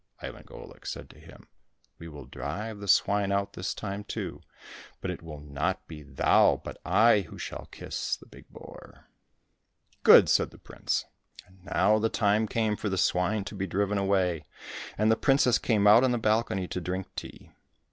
Ivan 0.19 0.45
Golik 0.45 0.87
said 0.87 1.11
to 1.11 1.19
him," 1.19 1.47
We 1.99 2.07
will 2.07 2.25
drive 2.25 2.79
the 2.79 2.87
swine 2.87 3.31
out 3.31 3.53
this 3.53 3.71
time 3.75 4.03
too, 4.03 4.41
but 4.99 5.11
it 5.11 5.21
will 5.21 5.39
not 5.41 5.87
be 5.87 6.01
thou 6.01 6.59
but 6.63 6.81
I 6.83 7.19
who 7.29 7.37
shall 7.37 7.69
kiss 7.71 8.15
the 8.15 8.25
big 8.25 8.49
boar."" 8.49 9.05
Good!" 10.03 10.27
said 10.27 10.49
the 10.49 10.57
prince. 10.57 11.05
And 11.45 11.63
now 11.63 11.99
the 11.99 12.09
time 12.09 12.47
came 12.47 12.75
for 12.75 12.89
the 12.89 12.97
swine 12.97 13.43
to 13.43 13.53
be 13.53 13.67
driven 13.67 13.99
away, 13.99 14.47
and 14.97 15.11
the 15.11 15.15
princess 15.15 15.59
came 15.59 15.85
out 15.85 16.03
on 16.03 16.11
the 16.11 16.17
balcony 16.17 16.67
to 16.69 16.81
drink 16.81 17.05
tea. 17.15 17.51